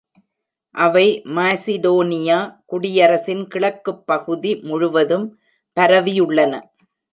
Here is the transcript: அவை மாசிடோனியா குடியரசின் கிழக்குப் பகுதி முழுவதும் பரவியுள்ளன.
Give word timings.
அவை 0.75 1.03
மாசிடோனியா 1.35 2.37
குடியரசின் 2.65 3.43
கிழக்குப் 3.47 4.03
பகுதி 4.05 4.55
முழுவதும் 4.63 5.27
பரவியுள்ளன. 5.77 6.53